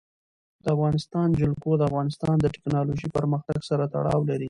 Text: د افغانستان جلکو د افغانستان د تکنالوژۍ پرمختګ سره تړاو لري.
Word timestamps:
د 0.63 0.65
افغانستان 0.75 1.27
جلکو 1.39 1.69
د 1.77 1.81
افغانستان 1.89 2.35
د 2.41 2.45
تکنالوژۍ 2.55 3.07
پرمختګ 3.17 3.59
سره 3.69 3.83
تړاو 3.93 4.21
لري. 4.29 4.39